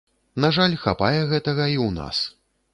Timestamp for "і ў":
1.75-1.87